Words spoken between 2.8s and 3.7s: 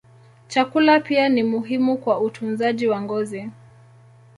wa ngozi.